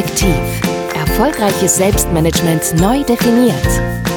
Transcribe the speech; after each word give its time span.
Effektiv. 0.00 0.62
Erfolgreiches 0.94 1.76
Selbstmanagement 1.76 2.74
neu 2.80 3.04
definiert. 3.04 3.66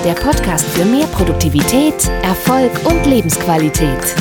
Der 0.05 0.13
Podcast 0.13 0.65
für 0.65 0.86
mehr 0.86 1.07
Produktivität, 1.07 2.09
Erfolg 2.23 2.71
und 2.86 3.05
Lebensqualität. 3.05 4.15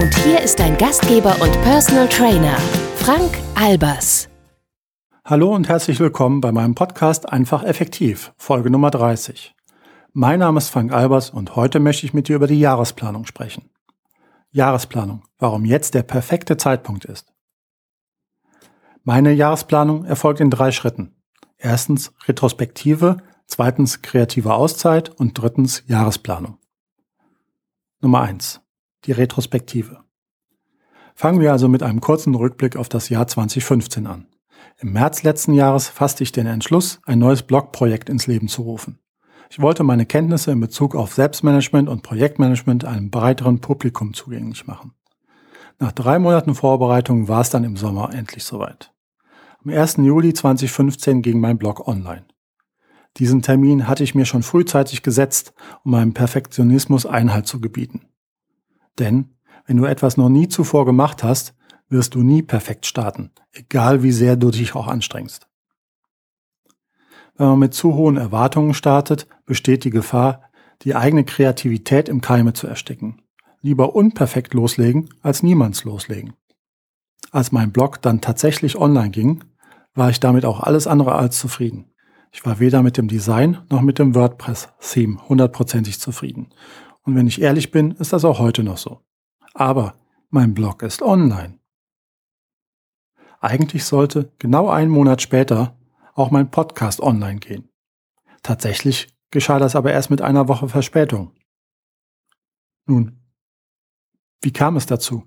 Und 0.00 0.14
hier 0.24 0.40
ist 0.40 0.58
dein 0.58 0.78
Gastgeber 0.78 1.36
und 1.42 1.52
Personal 1.60 2.08
Trainer, 2.08 2.56
Frank 2.96 3.36
Albers. 3.54 4.30
Hallo 5.22 5.54
und 5.54 5.68
herzlich 5.68 6.00
willkommen 6.00 6.40
bei 6.40 6.50
meinem 6.50 6.74
Podcast 6.74 7.28
Einfach 7.28 7.62
Effektiv, 7.62 8.32
Folge 8.38 8.70
Nummer 8.70 8.90
30. 8.90 9.54
Mein 10.14 10.38
Name 10.38 10.56
ist 10.56 10.70
Frank 10.70 10.94
Albers 10.94 11.28
und 11.28 11.56
heute 11.56 11.78
möchte 11.78 12.06
ich 12.06 12.14
mit 12.14 12.28
dir 12.28 12.36
über 12.36 12.46
die 12.46 12.58
Jahresplanung 12.58 13.26
sprechen. 13.26 13.68
Jahresplanung, 14.50 15.24
warum 15.38 15.66
jetzt 15.66 15.92
der 15.92 16.04
perfekte 16.04 16.56
Zeitpunkt 16.56 17.04
ist. 17.04 17.35
Meine 19.08 19.32
Jahresplanung 19.32 20.04
erfolgt 20.04 20.40
in 20.40 20.50
drei 20.50 20.72
Schritten. 20.72 21.14
Erstens 21.58 22.12
Retrospektive, 22.26 23.18
zweitens 23.46 24.02
kreative 24.02 24.52
Auszeit 24.52 25.10
und 25.10 25.40
drittens 25.40 25.84
Jahresplanung. 25.86 26.58
Nummer 28.00 28.22
eins: 28.22 28.62
Die 29.04 29.12
Retrospektive. 29.12 30.00
Fangen 31.14 31.38
wir 31.38 31.52
also 31.52 31.68
mit 31.68 31.84
einem 31.84 32.00
kurzen 32.00 32.34
Rückblick 32.34 32.74
auf 32.74 32.88
das 32.88 33.08
Jahr 33.08 33.28
2015 33.28 34.08
an. 34.08 34.26
Im 34.78 34.92
März 34.92 35.22
letzten 35.22 35.52
Jahres 35.52 35.88
fasste 35.88 36.24
ich 36.24 36.32
den 36.32 36.48
Entschluss, 36.48 36.98
ein 37.06 37.20
neues 37.20 37.44
Blogprojekt 37.44 38.08
ins 38.08 38.26
Leben 38.26 38.48
zu 38.48 38.62
rufen. 38.62 38.98
Ich 39.50 39.60
wollte 39.60 39.84
meine 39.84 40.06
Kenntnisse 40.06 40.50
in 40.50 40.58
Bezug 40.58 40.96
auf 40.96 41.14
Selbstmanagement 41.14 41.88
und 41.88 42.02
Projektmanagement 42.02 42.84
einem 42.84 43.12
breiteren 43.12 43.60
Publikum 43.60 44.14
zugänglich 44.14 44.66
machen. 44.66 44.94
Nach 45.78 45.92
drei 45.92 46.18
Monaten 46.18 46.56
Vorbereitung 46.56 47.28
war 47.28 47.42
es 47.42 47.50
dann 47.50 47.62
im 47.62 47.76
Sommer 47.76 48.12
endlich 48.12 48.42
soweit. 48.42 48.90
Am 49.66 49.72
1. 49.72 49.96
Juli 49.96 50.32
2015 50.32 51.22
ging 51.22 51.40
mein 51.40 51.58
Blog 51.58 51.88
online. 51.88 52.24
Diesen 53.16 53.42
Termin 53.42 53.88
hatte 53.88 54.04
ich 54.04 54.14
mir 54.14 54.24
schon 54.24 54.44
frühzeitig 54.44 55.02
gesetzt, 55.02 55.54
um 55.82 55.90
meinem 55.90 56.14
Perfektionismus 56.14 57.04
Einhalt 57.04 57.48
zu 57.48 57.60
gebieten. 57.60 58.06
Denn 59.00 59.34
wenn 59.66 59.76
du 59.76 59.84
etwas 59.84 60.16
noch 60.16 60.28
nie 60.28 60.46
zuvor 60.46 60.86
gemacht 60.86 61.24
hast, 61.24 61.56
wirst 61.88 62.14
du 62.14 62.22
nie 62.22 62.42
perfekt 62.42 62.86
starten, 62.86 63.32
egal 63.50 64.04
wie 64.04 64.12
sehr 64.12 64.36
du 64.36 64.52
dich 64.52 64.76
auch 64.76 64.86
anstrengst. 64.86 65.48
Wenn 67.34 67.48
man 67.48 67.58
mit 67.58 67.74
zu 67.74 67.94
hohen 67.94 68.18
Erwartungen 68.18 68.72
startet, 68.72 69.26
besteht 69.46 69.82
die 69.82 69.90
Gefahr, 69.90 70.42
die 70.82 70.94
eigene 70.94 71.24
Kreativität 71.24 72.08
im 72.08 72.20
Keime 72.20 72.52
zu 72.52 72.68
ersticken. 72.68 73.20
Lieber 73.62 73.96
unperfekt 73.96 74.54
loslegen, 74.54 75.08
als 75.22 75.42
niemands 75.42 75.82
loslegen. 75.82 76.34
Als 77.32 77.50
mein 77.50 77.72
Blog 77.72 78.00
dann 78.00 78.20
tatsächlich 78.20 78.76
online 78.78 79.10
ging, 79.10 79.42
war 79.96 80.10
ich 80.10 80.20
damit 80.20 80.44
auch 80.44 80.60
alles 80.60 80.86
andere 80.86 81.14
als 81.14 81.38
zufrieden. 81.38 81.90
Ich 82.30 82.44
war 82.44 82.60
weder 82.60 82.82
mit 82.82 82.98
dem 82.98 83.08
Design 83.08 83.58
noch 83.70 83.80
mit 83.80 83.98
dem 83.98 84.14
WordPress-Theme 84.14 85.28
hundertprozentig 85.28 86.00
zufrieden. 86.00 86.52
Und 87.02 87.14
wenn 87.14 87.26
ich 87.26 87.40
ehrlich 87.40 87.70
bin, 87.70 87.92
ist 87.92 88.12
das 88.12 88.24
auch 88.24 88.38
heute 88.38 88.62
noch 88.62 88.78
so. 88.78 89.00
Aber 89.54 89.94
mein 90.28 90.54
Blog 90.54 90.82
ist 90.82 91.02
online. 91.02 91.58
Eigentlich 93.40 93.84
sollte 93.84 94.32
genau 94.38 94.68
einen 94.68 94.90
Monat 94.90 95.22
später 95.22 95.78
auch 96.14 96.30
mein 96.30 96.50
Podcast 96.50 97.00
online 97.00 97.38
gehen. 97.38 97.68
Tatsächlich 98.42 99.08
geschah 99.30 99.58
das 99.58 99.76
aber 99.76 99.92
erst 99.92 100.10
mit 100.10 100.20
einer 100.20 100.48
Woche 100.48 100.68
Verspätung. 100.68 101.32
Nun, 102.86 103.20
wie 104.42 104.52
kam 104.52 104.76
es 104.76 104.86
dazu? 104.86 105.24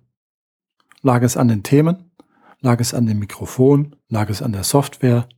Lag 1.02 1.22
es 1.22 1.38
an 1.38 1.48
den 1.48 1.64
Themen? 1.64 2.09
Lag 2.62 2.82
es 2.82 2.94
an 2.94 3.06
dem 3.06 3.20
Mikrofon? 3.20 3.96
Lag 4.10 4.30
es 4.30 4.42
an 4.42 4.52
der 4.52 4.64
Software? 4.64 5.30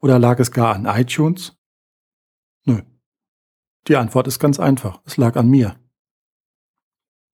Oder 0.00 0.18
lag 0.18 0.38
es 0.38 0.52
gar 0.52 0.74
an 0.74 0.86
iTunes? 0.86 1.56
Nö. 2.64 2.82
Die 3.88 3.96
Antwort 3.96 4.28
ist 4.28 4.38
ganz 4.38 4.60
einfach. 4.60 5.00
Es 5.04 5.16
lag 5.16 5.36
an 5.36 5.48
mir. 5.48 5.76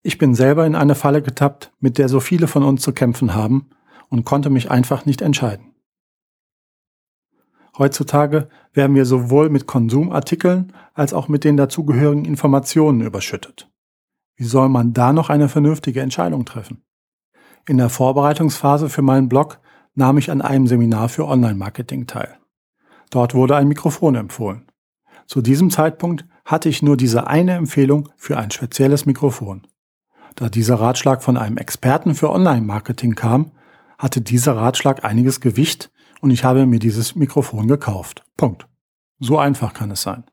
Ich 0.03 0.19
bin 0.19 0.35
selber 0.35 0.67
in 0.67 0.75
eine 0.75 0.95
Falle 0.95 1.23
getappt, 1.23 1.73
mit 1.79 1.99
der 1.99 2.09
so 2.09 2.21
viele 2.21 2.47
von 2.47 2.63
uns 2.63 2.83
zu 2.83 2.93
kämpfen 2.93 3.35
haben 3.35 3.71
und 4.09 4.25
konnte 4.25 4.49
mich 4.49 4.71
einfach 4.71 5.05
nicht 5.05 5.21
entscheiden. 5.21 5.75
Heutzutage 7.77 8.49
werden 8.73 8.95
wir 8.95 9.05
sowohl 9.05 9.51
mit 9.51 9.67
Konsumartikeln 9.67 10.73
als 10.95 11.13
auch 11.13 11.29
mit 11.29 11.45
den 11.45 11.57
dazugehörigen 11.57 12.25
Informationen 12.25 13.01
überschüttet. 13.01 13.71
Wie 14.37 14.45
soll 14.45 14.69
man 14.69 14.93
da 14.93 15.13
noch 15.13 15.29
eine 15.29 15.49
vernünftige 15.49 16.01
Entscheidung 16.01 16.45
treffen? 16.45 16.85
In 17.67 17.79
der 17.79 17.89
Vorbereitungsphase 17.89 18.91
für 18.91 19.01
meinen 19.01 19.29
Blog 19.29 19.59
nahm 19.95 20.19
ich 20.19 20.31
an 20.31 20.43
einem 20.43 20.67
Seminar 20.67 21.09
für 21.09 21.27
Online-Marketing 21.27 22.07
teil. 22.07 22.39
Dort 23.11 23.35
wurde 23.35 23.57
ein 23.57 23.69
Mikrofon 23.69 24.17
empfohlen. 24.17 24.67
Zu 25.27 25.41
diesem 25.41 25.71
Zeitpunkt 25.71 26.27
hatte 26.45 26.69
ich 26.69 26.83
nur 26.83 26.99
diese 26.99 27.27
eine 27.27 27.53
Empfehlung 27.53 28.11
für 28.17 28.37
ein 28.37 28.51
spezielles 28.51 29.07
Mikrofon. 29.07 29.67
Da 30.35 30.51
dieser 30.51 30.75
Ratschlag 30.75 31.23
von 31.23 31.39
einem 31.39 31.57
Experten 31.57 32.15
für 32.15 32.31
Online-Marketing 32.31 33.15
kam, 33.15 33.53
hatte 33.97 34.21
dieser 34.21 34.57
Ratschlag 34.57 35.05
einiges 35.05 35.41
Gewicht 35.41 35.91
und 36.21 36.31
ich 36.31 36.45
habe 36.45 36.67
mir 36.67 36.81
dieses 36.81 37.15
Mikrofon 37.15 37.67
gekauft. 37.67 38.25
Punkt. 38.37 38.69
So 39.21 39.39
einfach 39.39 39.73
kann 39.73 39.91
es 39.91 40.03
sein. 40.03 40.25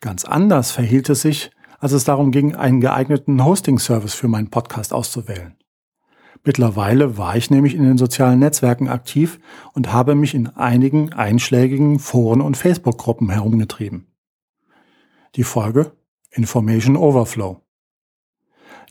Ganz 0.00 0.24
anders 0.24 0.70
verhielt 0.70 1.10
es 1.10 1.22
sich, 1.22 1.50
als 1.78 1.92
es 1.92 2.04
darum 2.04 2.30
ging, 2.30 2.54
einen 2.54 2.80
geeigneten 2.80 3.44
Hosting-Service 3.44 4.14
für 4.14 4.28
meinen 4.28 4.48
Podcast 4.48 4.94
auszuwählen. 4.94 5.56
Mittlerweile 6.46 7.18
war 7.18 7.36
ich 7.36 7.50
nämlich 7.50 7.74
in 7.74 7.82
den 7.82 7.98
sozialen 7.98 8.38
Netzwerken 8.38 8.88
aktiv 8.88 9.40
und 9.72 9.92
habe 9.92 10.14
mich 10.14 10.32
in 10.32 10.46
einigen 10.46 11.12
einschlägigen 11.12 11.98
Foren 11.98 12.40
und 12.40 12.56
Facebook-Gruppen 12.56 13.30
herumgetrieben. 13.30 14.06
Die 15.34 15.42
Folge 15.42 15.90
Information 16.30 16.96
Overflow. 16.96 17.62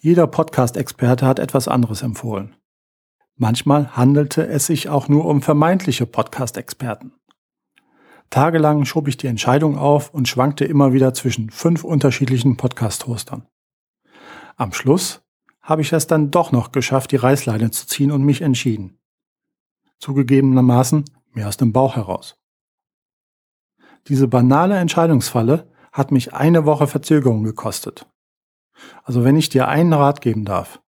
Jeder 0.01 0.27
Podcast-Experte 0.27 1.25
hat 1.25 1.39
etwas 1.39 1.69
anderes 1.69 2.01
empfohlen. 2.01 2.57
Manchmal 3.37 3.95
handelte 3.95 4.45
es 4.45 4.65
sich 4.65 4.89
auch 4.89 5.07
nur 5.07 5.23
um 5.23 5.41
vermeintliche 5.41 6.05
Podcast-Experten. 6.05 7.13
Tagelang 8.31 8.83
schob 8.83 9.07
ich 9.07 9.15
die 9.15 9.27
Entscheidung 9.27 9.77
auf 9.77 10.13
und 10.13 10.27
schwankte 10.27 10.65
immer 10.65 10.91
wieder 10.91 11.13
zwischen 11.13 11.51
fünf 11.51 11.85
unterschiedlichen 11.85 12.57
Podcast-Hostern. 12.57 13.47
Am 14.57 14.73
Schluss 14.73 15.24
habe 15.65 15.81
ich 15.81 15.91
es 15.91 16.07
dann 16.07 16.31
doch 16.31 16.51
noch 16.51 16.71
geschafft, 16.71 17.11
die 17.11 17.17
Reißleine 17.17 17.71
zu 17.71 17.87
ziehen 17.87 18.11
und 18.11 18.23
mich 18.23 18.41
entschieden. 18.41 18.99
Zugegebenermaßen 19.99 21.03
mehr 21.33 21.47
aus 21.47 21.57
dem 21.57 21.73
Bauch 21.73 21.95
heraus. 21.95 22.37
Diese 24.07 24.27
banale 24.27 24.77
Entscheidungsfalle 24.77 25.67
hat 25.91 26.11
mich 26.11 26.33
eine 26.33 26.65
Woche 26.65 26.85
Verzögerung 26.85 27.43
gekostet. 27.43 28.07
Also 29.03 29.23
wenn 29.23 29.35
ich 29.35 29.49
dir 29.49 29.67
einen 29.67 29.93
Rat 29.93 30.21
geben 30.21 30.45
darf, 30.45 30.81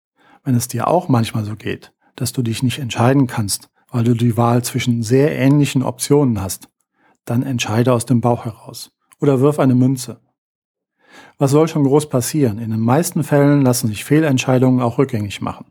wenn 0.44 0.54
es 0.54 0.68
dir 0.68 0.88
auch 0.88 1.08
manchmal 1.08 1.44
so 1.44 1.56
geht, 1.56 1.94
dass 2.14 2.32
du 2.32 2.42
dich 2.42 2.62
nicht 2.62 2.78
entscheiden 2.78 3.26
kannst, 3.26 3.70
weil 3.88 4.04
du 4.04 4.14
die 4.14 4.36
Wahl 4.36 4.62
zwischen 4.62 5.02
sehr 5.02 5.34
ähnlichen 5.36 5.82
Optionen 5.82 6.40
hast, 6.42 6.68
dann 7.24 7.42
entscheide 7.42 7.92
aus 7.94 8.04
dem 8.04 8.20
Bauch 8.20 8.44
heraus 8.44 8.90
oder 9.20 9.40
wirf 9.40 9.58
eine 9.58 9.74
Münze. 9.74 10.20
Was 11.38 11.50
soll 11.50 11.68
schon 11.68 11.84
groß 11.84 12.08
passieren? 12.08 12.58
In 12.58 12.70
den 12.70 12.80
meisten 12.80 13.24
Fällen 13.24 13.62
lassen 13.62 13.88
sich 13.88 14.04
Fehlentscheidungen 14.04 14.80
auch 14.80 14.98
rückgängig 14.98 15.40
machen. 15.40 15.66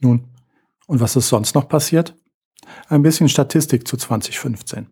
Nun, 0.00 0.24
und 0.86 1.00
was 1.00 1.16
ist 1.16 1.28
sonst 1.28 1.54
noch 1.54 1.68
passiert? 1.68 2.16
Ein 2.88 3.02
bisschen 3.02 3.28
Statistik 3.28 3.86
zu 3.86 3.96
2015. 3.96 4.86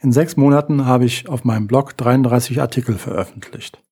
In 0.00 0.12
sechs 0.12 0.36
Monaten 0.36 0.86
habe 0.86 1.04
ich 1.04 1.28
auf 1.28 1.44
meinem 1.44 1.66
Blog 1.66 1.96
33 1.96 2.60
Artikel 2.60 2.96
veröffentlicht. 2.96 3.82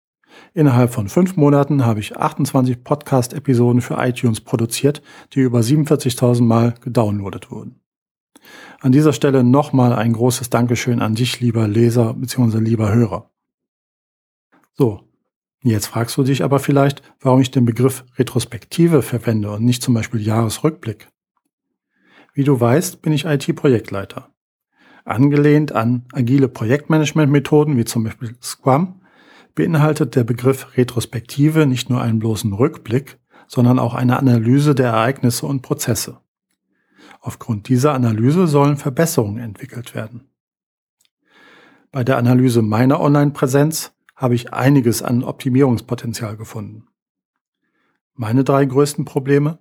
Innerhalb 0.55 0.93
von 0.93 1.09
fünf 1.09 1.37
Monaten 1.37 1.85
habe 1.85 2.00
ich 2.00 2.17
28 2.17 2.85
Podcast-Episoden 2.85 3.81
für 3.81 3.97
iTunes 3.99 4.41
produziert, 4.41 5.03
die 5.33 5.41
über 5.41 5.61
47.000 5.61 6.43
Mal 6.43 6.75
gedownloadet 6.81 7.50
wurden. 7.50 7.81
An 8.81 8.93
dieser 8.93 9.12
Stelle 9.12 9.45
nochmal 9.45 9.93
ein 9.93 10.12
großes 10.12 10.50
Dankeschön 10.50 11.00
an 11.00 11.15
dich, 11.15 11.41
lieber 11.41 11.69
Leser 11.69 12.15
bzw. 12.15 12.59
lieber 12.59 12.93
Hörer. 12.93 13.31
So, 14.75 15.01
jetzt 15.63 15.87
fragst 15.87 16.17
du 16.17 16.23
dich 16.23 16.43
aber 16.43 16.59
vielleicht, 16.59 17.03
warum 17.21 17.41
ich 17.41 17.51
den 17.51 17.65
Begriff 17.65 18.05
Retrospektive 18.17 19.03
verwende 19.03 19.51
und 19.51 19.65
nicht 19.65 19.83
zum 19.83 19.95
Beispiel 19.95 20.21
Jahresrückblick. 20.21 21.09
Wie 22.35 22.45
du 22.45 22.59
weißt, 22.59 23.03
bin 23.03 23.13
ich 23.13 23.27
IT-Projektleiter. 23.27 24.31
Angelehnt 25.05 25.73
an 25.73 26.07
agile 26.13 26.49
Projektmanagement-Methoden 26.49 27.77
wie 27.77 27.85
zum 27.85 28.05
Beispiel 28.05 28.37
Scrum 28.41 29.01
beinhaltet 29.55 30.17
der 30.17 30.25
Begriff 30.25 30.77
Retrospektive 30.77 31.67
nicht 31.67 31.91
nur 31.91 32.01
einen 32.01 32.19
bloßen 32.19 32.53
Rückblick, 32.53 33.19
sondern 33.47 33.79
auch 33.79 33.95
eine 33.95 34.19
Analyse 34.19 34.75
der 34.75 34.89
Ereignisse 34.89 35.47
und 35.47 35.61
Prozesse. 35.61 36.21
Aufgrund 37.21 37.69
dieser 37.69 37.93
Analyse 37.93 38.47
sollen 38.47 38.77
Verbesserungen 38.79 39.43
entwickelt 39.43 39.95
werden. 39.95 40.29
Bei 41.91 42.03
der 42.03 42.17
Analyse 42.17 42.63
meiner 42.63 43.01
Online-Präsenz 43.01 43.93
habe 44.23 44.37
ich 44.37 44.55
einiges 44.55 45.03
an 45.03 45.25
Optimierungspotenzial 45.25 46.37
gefunden. 46.37 46.87
Meine 48.15 48.45
drei 48.45 48.65
größten 48.65 49.05
Probleme? 49.05 49.59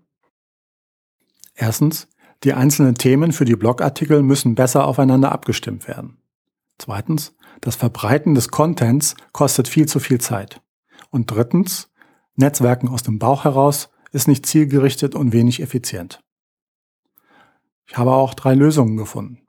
Erstens, 1.55 2.07
Die 2.43 2.53
einzelnen 2.53 2.95
Themen 2.95 3.33
für 3.33 3.45
die 3.45 3.55
Blogartikel 3.55 4.23
müssen 4.23 4.55
besser 4.55 4.87
aufeinander 4.87 5.31
abgestimmt 5.31 5.87
werden. 5.87 6.17
Zweitens, 6.79 7.35
das 7.61 7.75
Verbreiten 7.75 8.33
des 8.33 8.49
Contents 8.49 9.15
kostet 9.31 9.67
viel 9.67 9.87
zu 9.87 9.99
viel 9.99 10.19
Zeit. 10.19 10.61
Und 11.11 11.29
drittens, 11.29 11.91
Netzwerken 12.35 12.89
aus 12.89 13.03
dem 13.03 13.19
Bauch 13.19 13.43
heraus 13.43 13.89
ist 14.11 14.27
nicht 14.27 14.47
zielgerichtet 14.47 15.13
und 15.13 15.33
wenig 15.33 15.61
effizient. 15.61 16.23
Ich 17.85 17.97
habe 17.97 18.11
auch 18.11 18.33
drei 18.33 18.55
Lösungen 18.55 18.97
gefunden. 18.97 19.40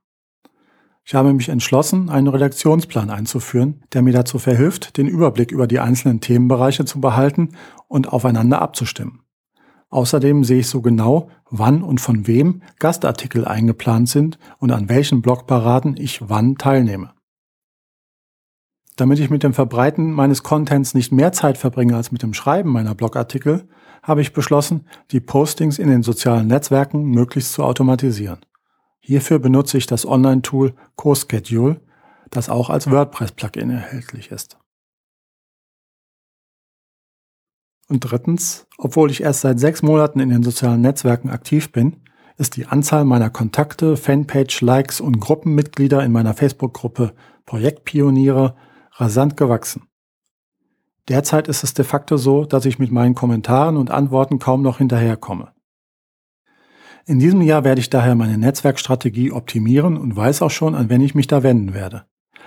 Ich 1.05 1.15
habe 1.15 1.33
mich 1.33 1.49
entschlossen, 1.49 2.11
einen 2.11 2.29
Redaktionsplan 2.29 3.11
einzuführen, 3.11 3.83
der 3.93 4.03
mir 4.03 4.13
dazu 4.13 4.39
verhilft, 4.39 4.97
den 4.97 5.09
Überblick 5.09 5.51
über 5.51 5.67
die 5.67 5.81
einzelnen 5.81 6.21
Themenbereiche 6.21 6.85
zu 6.85 7.01
behalten 7.01 7.51
und 7.89 8.13
aufeinander 8.13 8.63
abzustimmen. 8.63 9.21
Außerdem 9.91 10.45
sehe 10.45 10.61
ich 10.61 10.69
so 10.69 10.81
genau, 10.81 11.29
wann 11.51 11.83
und 11.83 12.01
von 12.01 12.27
wem 12.27 12.63
Gastartikel 12.79 13.45
eingeplant 13.45 14.09
sind 14.09 14.39
und 14.59 14.71
an 14.71 14.89
welchen 14.89 15.21
Blogparaden 15.21 15.97
ich 15.99 16.31
wann 16.31 16.57
teilnehme. 16.57 17.13
Damit 18.97 19.19
ich 19.19 19.29
mit 19.29 19.43
dem 19.43 19.53
Verbreiten 19.53 20.13
meines 20.13 20.43
Contents 20.43 20.95
nicht 20.95 21.13
mehr 21.13 21.33
Zeit 21.33 21.59
verbringe 21.59 21.97
als 21.97 22.13
mit 22.13 22.23
dem 22.23 22.35
Schreiben 22.35 22.71
meiner 22.71 22.95
Blogartikel, 22.95 23.69
habe 24.03 24.21
ich 24.21 24.33
beschlossen, 24.33 24.87
die 25.11 25.21
Postings 25.21 25.79
in 25.79 25.89
den 25.89 26.03
sozialen 26.03 26.47
Netzwerken 26.47 27.05
möglichst 27.05 27.53
zu 27.53 27.63
automatisieren. 27.63 28.39
Hierfür 29.05 29.41
benutze 29.41 29.79
ich 29.79 29.87
das 29.87 30.07
Online-Tool 30.07 30.75
CoSchedule, 30.97 31.81
das 32.31 32.49
auch 32.49 32.71
als 32.71 32.91
WordPress-Plugin 32.91 33.71
erhältlich 33.71 34.31
ist. 34.31 34.59
Und 37.89 38.01
drittens, 38.01 38.67
obwohl 38.79 39.11
ich 39.11 39.23
erst 39.23 39.41
seit 39.41 39.59
sechs 39.59 39.83
Monaten 39.83 40.21
in 40.21 40.31
den 40.31 40.45
sozialen 40.45 40.81
Netzwerken 40.81 41.31
aktiv 41.31 41.73
bin, 41.73 41.97
ist 42.39 42.57
die 42.57 42.67
Anzahl 42.67 43.05
meiner 43.05 43.29
Kontakte, 43.29 43.97
Fanpage, 43.97 44.63
Likes 44.63 45.01
und 45.01 45.21
Gruppenmitglieder 45.21 46.03
in 46.03 46.13
meiner 46.13 46.33
Facebook-Gruppe 46.33 47.13
Projektpioniere 47.45 48.57
rasant 48.93 49.37
gewachsen. 49.37 49.89
Derzeit 51.09 51.49
ist 51.49 51.65
es 51.65 51.75
de 51.75 51.85
facto 51.85 52.17
so, 52.17 52.45
dass 52.45 52.65
ich 52.65 52.79
mit 52.79 52.93
meinen 52.93 53.17
Kommentaren 53.17 53.77
und 53.77 53.91
Antworten 53.91 54.39
kaum 54.39 54.63
noch 54.63 54.79
hinterherkomme. 54.79 55.53
In 57.05 57.19
diesem 57.19 57.43
Jahr 57.43 57.65
werde 57.65 57.81
ich 57.81 57.91
daher 57.91 58.15
meine 58.15 58.39
Netzwerkstrategie 58.39 59.33
optimieren 59.33 59.97
und 59.97 60.15
weiß 60.15 60.43
auch 60.43 60.51
schon, 60.51 60.75
an 60.75 60.89
wen 60.89 61.01
ich 61.01 61.15
mich 61.15 61.27
da 61.27 61.43
wenden 61.43 61.75
werde. 61.75 62.05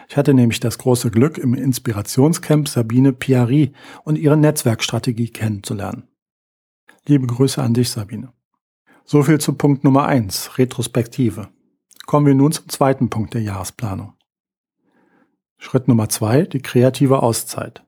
Ich 0.07 0.18
hatte 0.18 0.34
nämlich 0.34 0.60
das 0.60 0.78
große 0.78 1.12
Glück, 1.12 1.38
im 1.38 1.54
Inspirationscamp 1.54 2.68
Sabine 2.68 3.12
Piari 3.12 3.74
und 4.04 4.18
ihre 4.18 4.38
Netzwerkstrategie 4.38 5.30
kennenzulernen. 5.30 6.07
Liebe 7.06 7.28
Grüße 7.28 7.62
an 7.62 7.74
dich, 7.74 7.90
Sabine. 7.90 8.31
So 9.04 9.24
viel 9.24 9.40
zu 9.40 9.54
Punkt 9.54 9.84
Nummer 9.84 10.06
eins: 10.06 10.57
Retrospektive. 10.57 11.50
Kommen 12.06 12.25
wir 12.25 12.36
nun 12.36 12.52
zum 12.52 12.69
zweiten 12.69 13.10
Punkt 13.10 13.34
der 13.34 13.42
Jahresplanung. 13.42 14.13
Schritt 15.57 15.88
Nummer 15.88 16.07
zwei: 16.07 16.44
die 16.44 16.62
kreative 16.62 17.22
Auszeit. 17.22 17.84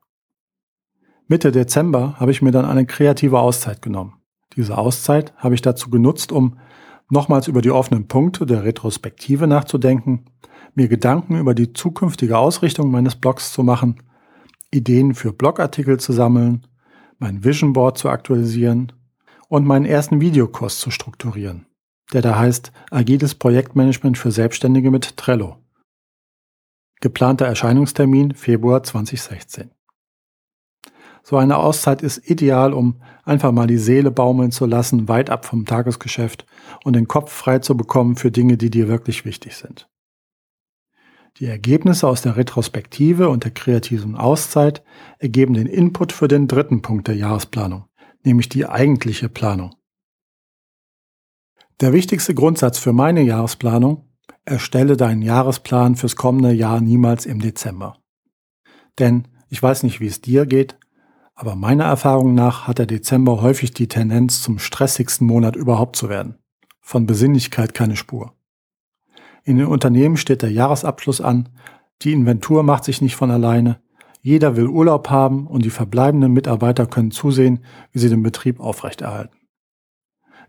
Mitte 1.28 1.50
Dezember 1.50 2.18
habe 2.18 2.30
ich 2.30 2.42
mir 2.42 2.50
dann 2.50 2.64
eine 2.64 2.86
kreative 2.86 3.38
Auszeit 3.38 3.82
genommen. 3.82 4.17
Diese 4.58 4.76
Auszeit 4.76 5.32
habe 5.36 5.54
ich 5.54 5.62
dazu 5.62 5.88
genutzt, 5.88 6.32
um 6.32 6.58
nochmals 7.08 7.46
über 7.46 7.62
die 7.62 7.70
offenen 7.70 8.08
Punkte 8.08 8.44
der 8.44 8.64
Retrospektive 8.64 9.46
nachzudenken, 9.46 10.24
mir 10.74 10.88
Gedanken 10.88 11.38
über 11.38 11.54
die 11.54 11.72
zukünftige 11.72 12.36
Ausrichtung 12.36 12.90
meines 12.90 13.14
Blogs 13.14 13.52
zu 13.52 13.62
machen, 13.62 14.02
Ideen 14.72 15.14
für 15.14 15.32
Blogartikel 15.32 16.00
zu 16.00 16.12
sammeln, 16.12 16.66
mein 17.20 17.44
Vision 17.44 17.72
Board 17.72 17.98
zu 17.98 18.08
aktualisieren 18.08 18.90
und 19.48 19.64
meinen 19.64 19.86
ersten 19.86 20.20
Videokurs 20.20 20.80
zu 20.80 20.90
strukturieren, 20.90 21.66
der 22.12 22.22
da 22.22 22.36
heißt 22.36 22.72
Agiles 22.90 23.36
Projektmanagement 23.36 24.18
für 24.18 24.32
Selbstständige 24.32 24.90
mit 24.90 25.16
Trello. 25.16 25.58
Geplanter 27.00 27.46
Erscheinungstermin 27.46 28.34
Februar 28.34 28.82
2016. 28.82 29.70
So 31.28 31.36
eine 31.36 31.58
Auszeit 31.58 32.00
ist 32.00 32.30
ideal, 32.30 32.72
um 32.72 33.02
einfach 33.22 33.52
mal 33.52 33.66
die 33.66 33.76
Seele 33.76 34.10
baumeln 34.10 34.50
zu 34.50 34.64
lassen, 34.64 35.08
weit 35.08 35.28
ab 35.28 35.44
vom 35.44 35.66
Tagesgeschäft 35.66 36.46
und 36.84 36.96
den 36.96 37.06
Kopf 37.06 37.30
frei 37.30 37.58
zu 37.58 37.76
bekommen 37.76 38.16
für 38.16 38.30
Dinge, 38.30 38.56
die 38.56 38.70
dir 38.70 38.88
wirklich 38.88 39.26
wichtig 39.26 39.54
sind. 39.56 39.90
Die 41.36 41.44
Ergebnisse 41.44 42.08
aus 42.08 42.22
der 42.22 42.38
Retrospektive 42.38 43.28
und 43.28 43.44
der 43.44 43.50
kreativen 43.50 44.16
Auszeit 44.16 44.82
ergeben 45.18 45.52
den 45.52 45.66
Input 45.66 46.12
für 46.12 46.28
den 46.28 46.48
dritten 46.48 46.80
Punkt 46.80 47.08
der 47.08 47.16
Jahresplanung, 47.16 47.84
nämlich 48.24 48.48
die 48.48 48.64
eigentliche 48.64 49.28
Planung. 49.28 49.74
Der 51.82 51.92
wichtigste 51.92 52.34
Grundsatz 52.34 52.78
für 52.78 52.94
meine 52.94 53.20
Jahresplanung, 53.20 54.08
erstelle 54.46 54.96
deinen 54.96 55.20
Jahresplan 55.20 55.94
fürs 55.96 56.16
kommende 56.16 56.52
Jahr 56.52 56.80
niemals 56.80 57.26
im 57.26 57.42
Dezember. 57.42 57.98
Denn 58.98 59.28
ich 59.50 59.62
weiß 59.62 59.82
nicht, 59.82 60.00
wie 60.00 60.06
es 60.06 60.22
dir 60.22 60.46
geht, 60.46 60.78
aber 61.38 61.54
meiner 61.54 61.84
Erfahrung 61.84 62.34
nach 62.34 62.66
hat 62.66 62.78
der 62.78 62.86
Dezember 62.86 63.40
häufig 63.40 63.72
die 63.72 63.86
Tendenz, 63.86 64.42
zum 64.42 64.58
stressigsten 64.58 65.24
Monat 65.24 65.54
überhaupt 65.54 65.94
zu 65.94 66.08
werden. 66.08 66.34
Von 66.80 67.06
Besinnlichkeit 67.06 67.74
keine 67.74 67.94
Spur. 67.94 68.32
In 69.44 69.56
den 69.56 69.68
Unternehmen 69.68 70.16
steht 70.16 70.42
der 70.42 70.50
Jahresabschluss 70.50 71.20
an, 71.20 71.48
die 72.02 72.12
Inventur 72.12 72.64
macht 72.64 72.82
sich 72.82 73.00
nicht 73.00 73.14
von 73.14 73.30
alleine, 73.30 73.80
jeder 74.20 74.56
will 74.56 74.66
Urlaub 74.66 75.10
haben 75.10 75.46
und 75.46 75.64
die 75.64 75.70
verbleibenden 75.70 76.32
Mitarbeiter 76.32 76.86
können 76.86 77.12
zusehen, 77.12 77.64
wie 77.92 78.00
sie 78.00 78.08
den 78.08 78.24
Betrieb 78.24 78.58
aufrechterhalten. 78.58 79.36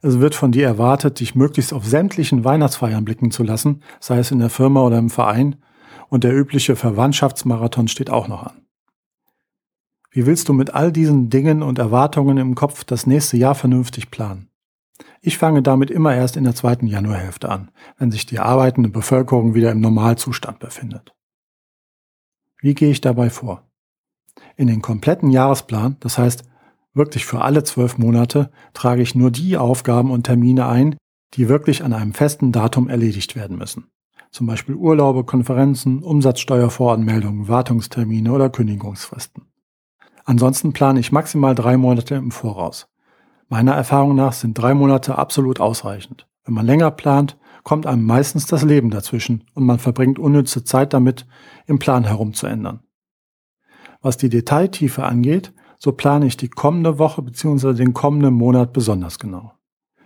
Es 0.02 0.20
wird 0.20 0.34
von 0.34 0.52
dir 0.52 0.66
erwartet, 0.66 1.20
dich 1.20 1.36
möglichst 1.36 1.72
auf 1.72 1.86
sämtlichen 1.86 2.44
Weihnachtsfeiern 2.44 3.06
blicken 3.06 3.30
zu 3.30 3.44
lassen, 3.44 3.84
sei 4.00 4.18
es 4.18 4.32
in 4.32 4.40
der 4.40 4.50
Firma 4.50 4.82
oder 4.82 4.98
im 4.98 5.12
Verein, 5.12 5.58
und 6.08 6.24
der 6.24 6.36
übliche 6.36 6.76
Verwandtschaftsmarathon 6.76 7.88
steht 7.88 8.10
auch 8.10 8.28
noch 8.28 8.42
an. 8.42 8.69
Wie 10.12 10.26
willst 10.26 10.50
du 10.50 10.54
mit 10.54 10.74
all 10.74 10.92
diesen 10.92 11.30
Dingen 11.30 11.62
und 11.62 11.78
Erwartungen 11.78 12.38
im 12.38 12.56
Kopf 12.56 12.84
das 12.84 13.06
nächste 13.06 13.38
Jahr 13.38 13.54
vernünftig 13.54 14.10
planen? 14.10 14.50
Ich 15.22 15.38
fange 15.38 15.62
damit 15.62 15.92
immer 15.92 16.16
erst 16.16 16.36
in 16.36 16.46
der 16.46 16.56
zweiten 16.56 16.88
Januarhälfte 16.88 17.50
an, 17.50 17.70
wenn 17.98 18.12
sich 18.12 18.26
die 18.26 18.40
arbeitende 18.40 18.90
Bevölkerung 18.90 19.54
wieder 19.54 19.72
im 19.72 19.82
Normalzustand 19.82 20.60
befindet. 20.60 21.14
Wie 22.62 22.74
gehe 22.74 22.90
ich 22.90 23.02
dabei 23.02 23.30
vor? 23.30 23.70
In 24.56 24.68
den 24.68 24.82
kompletten 24.82 25.30
Jahresplan, 25.30 25.98
das 26.00 26.18
heißt 26.18 26.44
wirklich 26.94 27.26
für 27.26 27.42
alle 27.42 27.64
zwölf 27.64 27.98
Monate, 27.98 28.50
trage 28.74 29.02
ich 29.02 29.16
nur 29.16 29.32
die 29.32 29.58
Aufgaben 29.58 30.12
und 30.12 30.24
Termine 30.24 30.68
ein, 30.68 30.98
die 31.36 31.50
wirklich 31.50 31.84
an 31.84 31.94
einem 31.94 32.14
festen 32.14 32.52
Datum 32.52 32.90
erledigt 32.90 33.36
werden 33.36 33.58
müssen. 33.58 33.92
Zum 34.32 34.48
Beispiel 34.48 34.76
Urlaube, 34.76 35.24
Konferenzen, 35.24 36.04
Umsatzsteuervoranmeldungen, 36.04 37.48
Wartungstermine 37.48 38.32
oder 38.32 38.50
Kündigungsfristen. 38.50 39.49
Ansonsten 40.30 40.74
plane 40.74 41.00
ich 41.00 41.12
maximal 41.12 41.56
drei 41.56 41.76
Monate 41.76 42.14
im 42.14 42.30
Voraus. 42.30 42.88
Meiner 43.48 43.74
Erfahrung 43.74 44.14
nach 44.14 44.34
sind 44.34 44.54
drei 44.54 44.76
Monate 44.76 45.18
absolut 45.18 45.60
ausreichend. 45.60 46.28
Wenn 46.46 46.54
man 46.54 46.68
länger 46.68 46.92
plant, 46.92 47.36
kommt 47.64 47.88
einem 47.88 48.06
meistens 48.06 48.46
das 48.46 48.62
Leben 48.62 48.92
dazwischen 48.92 49.46
und 49.56 49.66
man 49.66 49.80
verbringt 49.80 50.20
unnütze 50.20 50.64
Zeit 50.64 50.94
damit, 50.94 51.26
im 51.66 51.80
Plan 51.80 52.04
herumzuändern. 52.04 52.82
Was 54.04 54.18
die 54.18 54.30
Detailtiefe 54.30 55.04
angeht, 55.04 55.52
so 55.80 55.94
plane 55.94 56.28
ich 56.28 56.38
die 56.38 56.50
kommende 56.50 57.00
Woche 57.00 57.24
bzw. 57.24 57.74
den 57.74 57.96
kommenden 57.96 58.36
Monat 58.36 58.72
besonders 58.72 59.18
genau. 59.18 59.54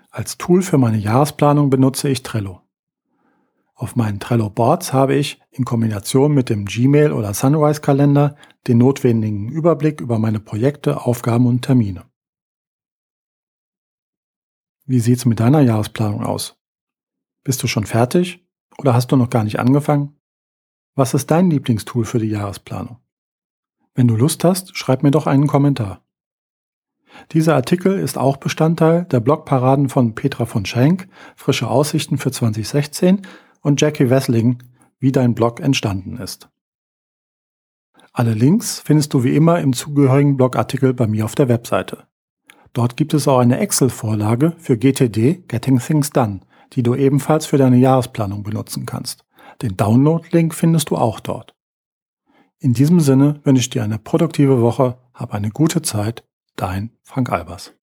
Als 0.10 0.38
Tool 0.38 0.62
für 0.62 0.77
meine 0.77 1.00
Jahresplanung 1.00 1.70
benutze 1.70 2.08
ich 2.08 2.24
Trello. 2.24 2.62
Auf 3.75 3.96
meinen 3.96 4.20
Trello-Boards 4.20 4.94
habe 4.94 5.15
ich 5.15 5.42
in 5.51 5.65
Kombination 5.65 6.34
mit 6.34 6.50
dem 6.50 6.65
Gmail- 6.65 7.12
oder 7.12 7.34
Sunrise-Kalender 7.34 8.36
den 8.68 8.77
notwendigen 8.77 9.50
Überblick 9.50 10.00
über 10.00 10.20
meine 10.20 10.39
Projekte, 10.39 11.01
Aufgaben 11.01 11.48
und 11.48 11.63
Termine. 11.63 12.06
Wie 14.86 15.00
sieht's 15.00 15.25
mit 15.25 15.39
deiner 15.39 15.62
Jahresplanung 15.62 16.24
aus? 16.24 16.60
Bist 17.44 17.63
du 17.63 17.68
schon 17.68 17.86
fertig 17.86 18.46
oder 18.77 18.94
hast 18.94 19.12
du 19.12 19.15
noch 19.15 19.30
gar 19.30 19.44
nicht 19.44 19.60
angefangen? 19.60 20.18
Was 20.96 21.13
ist 21.13 21.32
dein 21.32 21.50
Lieblingstool 21.50 22.06
für 22.06 22.20
die 22.20 22.30
Jahresplanung? 22.30 23.00
Wenn 23.96 24.08
du 24.08 24.15
Lust 24.15 24.44
hast, 24.44 24.77
schreib 24.77 25.01
mir 25.01 25.12
doch 25.12 25.25
einen 25.25 25.48
Kommentar. 25.48 26.03
Dieser 27.32 27.56
Artikel 27.56 28.00
ist 28.00 28.18
auch 28.18 28.38
Bestandteil 28.38 29.06
der 29.06 29.20
Blogparaden 29.20 29.89
von 29.89 30.15
Petra 30.15 30.46
von 30.46 30.65
Schenk, 30.65 31.08
Frische 31.36 31.68
Aussichten 31.68 32.18
für 32.18 32.32
2016 32.32 33.22
und 33.63 33.82
Jackie 33.82 34.12
Wessling, 34.12 34.62
wie 35.00 35.12
dein 35.12 35.34
Blog 35.34 35.60
entstanden 35.60 36.17
ist. 36.17 36.50
Alle 38.12 38.34
Links 38.34 38.79
findest 38.79 39.15
du 39.15 39.24
wie 39.24 39.36
immer 39.36 39.60
im 39.60 39.74
zugehörigen 39.74 40.38
Blogartikel 40.38 40.93
bei 40.93 41.08
mir 41.08 41.25
auf 41.25 41.34
der 41.34 41.50
Webseite. 41.50 42.05
Dort 42.74 42.96
gibt 42.96 43.15
es 43.15 43.27
auch 43.27 43.39
eine 43.39 43.58
Excel-Vorlage 43.58 44.53
für 44.58 44.77
GTD, 44.77 45.43
Getting 45.48 45.79
Things 45.79 46.12
Done, 46.12 46.41
die 46.74 46.84
du 46.84 46.93
ebenfalls 46.93 47.48
für 47.48 47.58
deine 47.58 47.77
Jahresplanung 47.77 48.43
benutzen 48.43 48.86
kannst. 48.86 49.25
Den 49.62 49.77
Download-Link 49.77 50.53
findest 50.53 50.91
du 50.91 50.98
auch 50.98 51.20
dort. 51.20 51.55
In 52.60 52.74
diesem 52.74 53.00
Sinne 53.00 53.41
wünsche 53.43 53.62
ich 53.62 53.70
dir 53.70 53.84
eine 53.84 54.00
produktive 54.00 54.62
Woche, 54.62 54.98
hab 55.13 55.34
eine 55.34 55.50
gute 55.50 55.82
Zeit, 55.82 56.24
dein 56.55 56.91
Frank 57.03 57.32
Albers. 57.32 57.74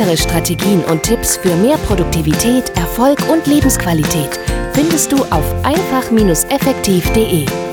Weitere 0.00 0.16
Strategien 0.16 0.82
und 0.84 1.02
Tipps 1.02 1.36
für 1.36 1.54
mehr 1.56 1.76
Produktivität, 1.76 2.74
Erfolg 2.74 3.18
und 3.30 3.46
Lebensqualität 3.46 4.40
findest 4.72 5.12
du 5.12 5.22
auf 5.26 5.44
einfach-effektiv.de. 5.62 7.69